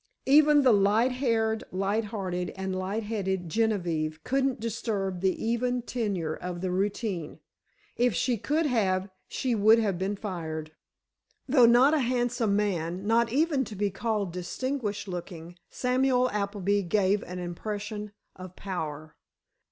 [0.25, 6.33] Even the light haired, light hearted and light headed Genevieve couldn't disturb the even tenor
[6.35, 7.39] of the routine.
[7.97, 10.71] If she could have, she would have been fired.
[11.47, 17.21] Though not a handsome man, not even to be called distinguished looking, Samuel Appleby gave
[17.23, 19.15] an impression of power.